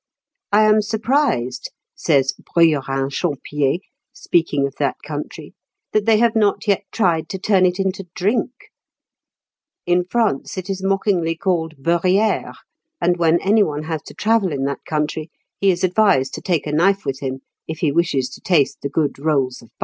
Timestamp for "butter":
19.67-19.75